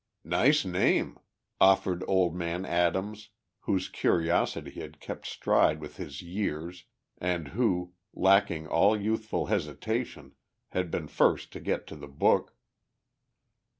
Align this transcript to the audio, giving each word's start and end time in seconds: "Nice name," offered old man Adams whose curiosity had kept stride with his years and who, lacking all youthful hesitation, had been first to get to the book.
"Nice 0.25 0.65
name," 0.65 1.19
offered 1.59 2.03
old 2.07 2.33
man 2.33 2.65
Adams 2.65 3.29
whose 3.59 3.87
curiosity 3.87 4.71
had 4.81 4.99
kept 4.99 5.27
stride 5.27 5.79
with 5.79 5.97
his 5.97 6.23
years 6.23 6.85
and 7.19 7.49
who, 7.49 7.93
lacking 8.11 8.65
all 8.65 8.99
youthful 8.99 9.45
hesitation, 9.45 10.33
had 10.69 10.89
been 10.89 11.07
first 11.07 11.53
to 11.53 11.59
get 11.59 11.85
to 11.85 11.95
the 11.95 12.07
book. 12.07 12.55